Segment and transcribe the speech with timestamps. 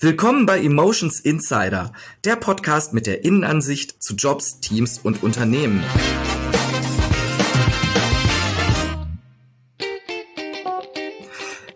[0.00, 5.82] Willkommen bei Emotions Insider, der Podcast mit der Innenansicht zu Jobs, Teams und Unternehmen.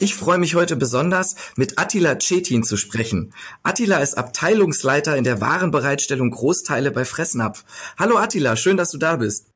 [0.00, 3.32] Ich freue mich heute besonders, mit Attila Cetin zu sprechen.
[3.62, 7.64] Attila ist Abteilungsleiter in der Warenbereitstellung Großteile bei Fressnapf.
[7.96, 9.52] Hallo Attila, schön, dass du da bist.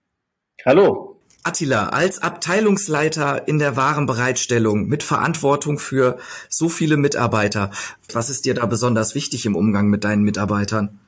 [0.65, 1.12] Hallo.
[1.45, 6.19] Attila, als Abteilungsleiter in der Warenbereitstellung mit Verantwortung für
[6.49, 7.71] so viele Mitarbeiter,
[8.13, 11.00] was ist dir da besonders wichtig im Umgang mit deinen Mitarbeitern?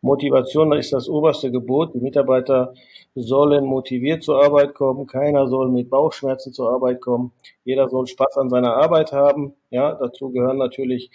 [0.00, 1.94] Motivation ist das oberste Gebot.
[1.94, 2.74] Die Mitarbeiter
[3.14, 5.06] sollen motiviert zur Arbeit kommen.
[5.06, 7.32] Keiner soll mit Bauchschmerzen zur Arbeit kommen.
[7.64, 9.54] Jeder soll Spaß an seiner Arbeit haben.
[9.70, 11.10] Ja, dazu gehören natürlich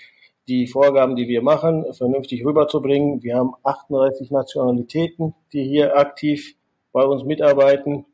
[0.48, 3.24] die Vorgaben, die wir machen, vernünftig rüberzubringen.
[3.24, 6.56] Wir haben 38 Nationalitäten, die hier aktiv
[6.92, 8.06] bei uns mitarbeiten.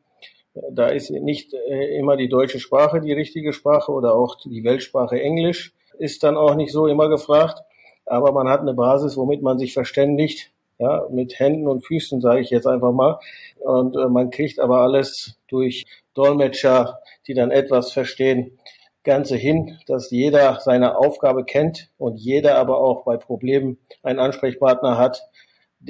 [0.72, 5.22] Da ist nicht äh, immer die deutsche Sprache die richtige Sprache oder auch die Weltsprache
[5.22, 7.62] Englisch ist dann auch nicht so immer gefragt.
[8.05, 12.40] Aber man hat eine Basis, womit man sich verständigt, ja, mit Händen und Füßen, sage
[12.40, 13.20] ich jetzt einfach mal.
[13.60, 18.57] Und äh, man kriegt aber alles durch Dolmetscher, die dann etwas verstehen,
[19.04, 24.98] Ganze hin, dass jeder seine Aufgabe kennt und jeder aber auch bei Problemen einen Ansprechpartner
[24.98, 25.23] hat,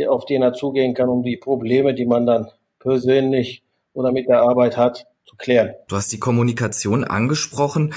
[0.07, 4.41] auf den er zugehen kann, um die Probleme, die man dann persönlich oder mit der
[4.41, 5.73] Arbeit hat, zu klären.
[5.87, 7.93] Du hast die Kommunikation angesprochen.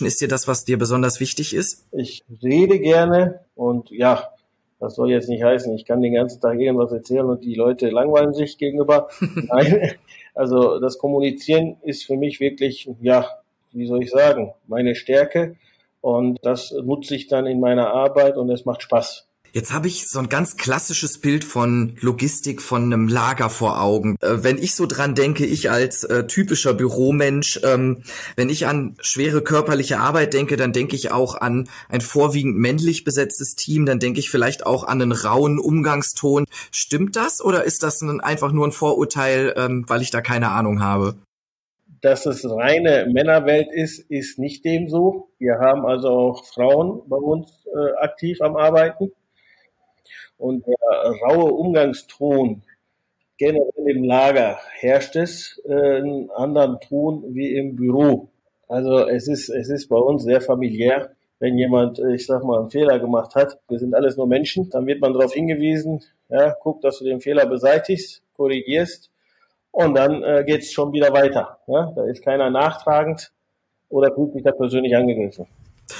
[0.00, 1.86] Ist dir das, was dir besonders wichtig ist?
[1.92, 4.30] Ich rede gerne und ja,
[4.78, 7.88] das soll jetzt nicht heißen, ich kann den ganzen Tag irgendwas erzählen und die Leute
[7.88, 9.08] langweilen sich gegenüber.
[9.20, 9.92] Nein,
[10.34, 13.26] also das Kommunizieren ist für mich wirklich, ja,
[13.72, 15.56] wie soll ich sagen, meine Stärke
[16.02, 19.26] und das nutze ich dann in meiner Arbeit und es macht Spaß.
[19.56, 24.18] Jetzt habe ich so ein ganz klassisches Bild von Logistik von einem Lager vor Augen.
[24.20, 28.02] Äh, wenn ich so dran denke, ich als äh, typischer Büromensch, ähm,
[28.36, 33.02] wenn ich an schwere körperliche Arbeit denke, dann denke ich auch an ein vorwiegend männlich
[33.04, 36.44] besetztes Team, dann denke ich vielleicht auch an einen rauen Umgangston.
[36.70, 40.50] Stimmt das oder ist das ein, einfach nur ein Vorurteil, ähm, weil ich da keine
[40.50, 41.14] Ahnung habe?
[42.02, 45.30] Dass es reine Männerwelt ist, ist nicht dem so.
[45.38, 49.12] Wir haben also auch Frauen bei uns äh, aktiv am Arbeiten
[50.38, 50.76] und der
[51.22, 52.62] raue Umgangston
[53.38, 58.28] generell im Lager herrscht es äh, einen anderen Ton wie im Büro.
[58.68, 61.10] Also es ist, es ist bei uns sehr familiär.
[61.38, 64.70] Wenn jemand, äh, ich sag mal, einen Fehler gemacht hat, wir sind alles nur Menschen,
[64.70, 69.10] dann wird man darauf hingewiesen, ja, guck, dass du den Fehler beseitigst, korrigierst
[69.70, 71.58] und dann äh, geht es schon wieder weiter.
[71.66, 71.92] Ja?
[71.94, 73.32] Da ist keiner nachtragend
[73.88, 75.46] oder fühlt sich da persönlich angegriffen.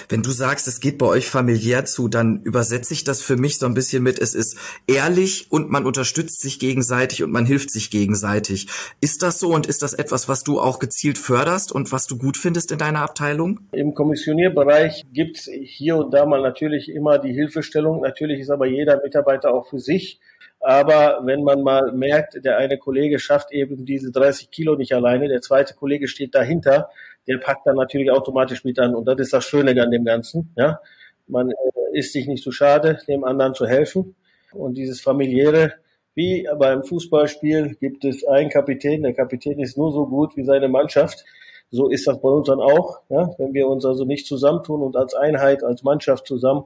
[0.08, 3.58] Wenn du sagst, es geht bei euch familiär zu, dann übersetze ich das für mich
[3.58, 4.56] so ein bisschen mit, es ist
[4.86, 8.68] ehrlich und man unterstützt sich gegenseitig und man hilft sich gegenseitig.
[9.00, 12.18] Ist das so und ist das etwas, was du auch gezielt förderst und was du
[12.18, 13.60] gut findest in deiner Abteilung?
[13.72, 18.02] Im Kommissionierbereich gibt es hier und da mal natürlich immer die Hilfestellung.
[18.02, 20.20] Natürlich ist aber jeder Mitarbeiter auch für sich.
[20.60, 25.28] Aber wenn man mal merkt, der eine Kollege schafft eben diese 30 Kilo nicht alleine,
[25.28, 26.88] der zweite Kollege steht dahinter,
[27.26, 28.94] der packt dann natürlich automatisch mit an.
[28.94, 30.52] Und das ist das Schöne an dem Ganzen.
[30.56, 30.80] Ja,
[31.26, 31.54] man äh,
[31.92, 34.14] ist sich nicht zu schade, dem anderen zu helfen.
[34.52, 35.74] Und dieses familiäre,
[36.14, 39.02] wie beim Fußballspiel gibt es einen Kapitän.
[39.02, 41.24] Der Kapitän ist nur so gut wie seine Mannschaft.
[41.70, 43.00] So ist das bei uns dann auch.
[43.08, 43.30] Ja?
[43.38, 46.64] Wenn wir uns also nicht zusammentun und als Einheit, als Mannschaft zusammen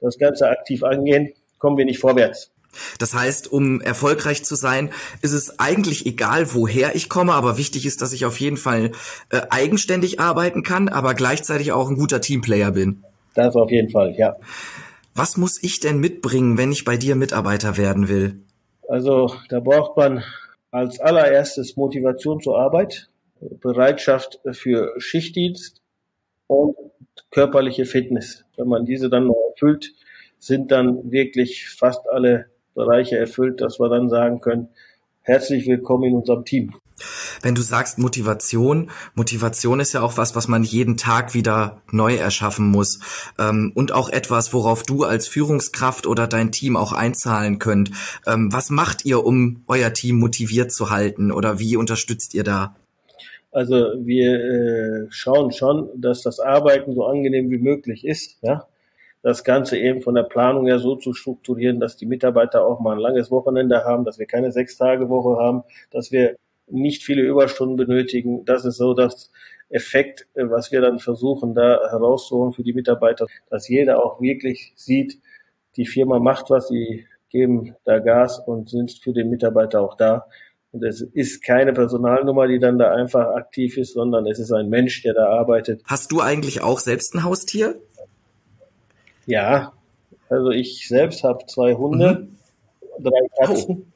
[0.00, 2.52] das Ganze aktiv angehen, kommen wir nicht vorwärts.
[2.98, 4.90] Das heißt, um erfolgreich zu sein,
[5.22, 8.92] ist es eigentlich egal, woher ich komme, aber wichtig ist, dass ich auf jeden Fall
[9.30, 13.04] äh, eigenständig arbeiten kann, aber gleichzeitig auch ein guter Teamplayer bin.
[13.34, 14.36] Das auf jeden Fall, ja.
[15.14, 18.40] Was muss ich denn mitbringen, wenn ich bei dir Mitarbeiter werden will?
[18.88, 20.24] Also da braucht man
[20.70, 23.08] als allererstes Motivation zur Arbeit,
[23.40, 25.80] Bereitschaft für Schichtdienst
[26.46, 26.76] und
[27.30, 28.44] körperliche Fitness.
[28.56, 29.92] Wenn man diese dann noch erfüllt,
[30.38, 34.68] sind dann wirklich fast alle Bereiche erfüllt, dass wir dann sagen können,
[35.22, 36.74] herzlich willkommen in unserem Team.
[37.42, 42.16] Wenn du sagst Motivation, Motivation ist ja auch was, was man jeden Tag wieder neu
[42.16, 43.00] erschaffen muss
[43.38, 47.90] ähm, und auch etwas, worauf du als Führungskraft oder dein Team auch einzahlen könnt.
[48.26, 52.76] Ähm, was macht ihr, um euer Team motiviert zu halten oder wie unterstützt ihr da?
[53.52, 58.36] Also wir äh, schauen schon, dass das Arbeiten so angenehm wie möglich ist.
[58.42, 58.66] Ja,
[59.22, 62.94] das Ganze eben von der Planung her so zu strukturieren, dass die Mitarbeiter auch mal
[62.94, 66.36] ein langes Wochenende haben, dass wir keine Sechs-Tage-Woche haben, dass wir
[66.66, 68.44] nicht viele Überstunden benötigen.
[68.44, 69.30] Das ist so das
[69.68, 74.72] Effekt, äh, was wir dann versuchen, da herauszuholen für die Mitarbeiter, dass jeder auch wirklich
[74.76, 75.18] sieht,
[75.76, 80.26] die Firma macht was, die geben da Gas und sind für den Mitarbeiter auch da.
[80.72, 84.68] Und es ist keine Personalnummer, die dann da einfach aktiv ist, sondern es ist ein
[84.68, 85.82] Mensch, der da arbeitet.
[85.84, 87.80] Hast du eigentlich auch selbst ein Haustier?
[89.30, 89.72] Ja,
[90.28, 92.28] Also ich selbst habe zwei Hunde,
[92.98, 93.02] mhm.
[93.02, 93.92] drei Katzen.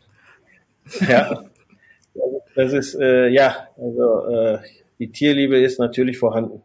[1.00, 1.04] Oh.
[1.08, 1.44] Ja,
[2.54, 4.58] das ist, äh, ja, also äh,
[4.98, 6.62] die Tierliebe ist natürlich vorhanden.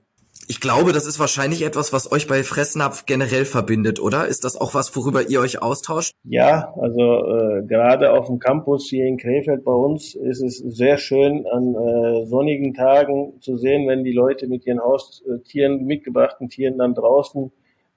[0.47, 4.27] Ich glaube, das ist wahrscheinlich etwas, was euch bei Fressnapf generell verbindet, oder?
[4.27, 6.15] Ist das auch was, worüber ihr euch austauscht?
[6.23, 10.97] Ja, also äh, gerade auf dem Campus hier in Krefeld bei uns ist es sehr
[10.97, 16.79] schön, an äh, sonnigen Tagen zu sehen, wenn die Leute mit ihren Haustieren, mitgebrachten Tieren
[16.79, 17.51] dann draußen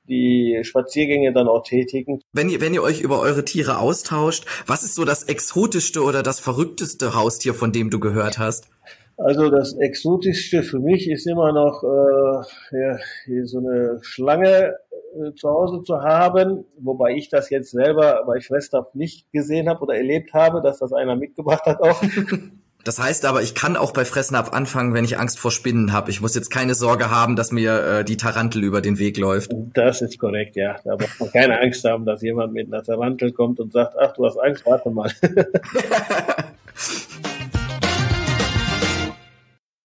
[0.09, 2.21] die Spaziergänge dann auch tätigen.
[2.33, 6.23] Wenn ihr, wenn ihr euch über eure Tiere austauscht, was ist so das exotischste oder
[6.23, 8.69] das verrückteste Haustier, von dem du gehört hast?
[9.17, 12.99] Also das Exotischste für mich ist immer noch äh, ja,
[13.45, 14.77] so eine Schlange
[15.15, 19.83] äh, zu Hause zu haben, wobei ich das jetzt selber bei Schwester nicht gesehen habe
[19.83, 22.03] oder erlebt habe, dass das einer mitgebracht hat auch.
[22.85, 26.11] Das heißt aber, ich kann auch bei Fressnapf anfangen, wenn ich Angst vor Spinnen habe.
[26.11, 29.53] Ich muss jetzt keine Sorge haben, dass mir äh, die Tarantel über den Weg läuft.
[29.75, 30.77] Das ist korrekt, ja.
[30.85, 34.13] Da braucht man keine Angst haben, dass jemand mit einer Tarantel kommt und sagt, ach,
[34.15, 35.13] du hast Angst, warte mal.